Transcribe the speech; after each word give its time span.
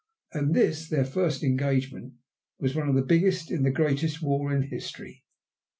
And 0.33 0.55
this 0.55 0.89
their 0.89 1.05
first 1.05 1.43
engagement 1.43 2.13
was 2.57 2.73
one 2.75 2.89
of 2.89 2.95
the 2.95 3.03
biggest 3.03 3.51
in 3.51 3.61
the 3.61 3.69
greatest 3.69 4.19
war 4.19 4.51
in 4.51 4.63
history. 4.63 5.23